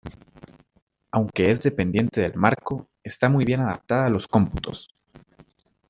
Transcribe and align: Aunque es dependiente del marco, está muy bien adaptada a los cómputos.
Aunque 1.11 1.51
es 1.51 1.61
dependiente 1.61 2.21
del 2.21 2.33
marco, 2.33 2.89
está 3.03 3.29
muy 3.29 3.45
bien 3.45 3.59
adaptada 3.59 4.07
a 4.07 4.09
los 4.09 4.27
cómputos. 4.27 4.87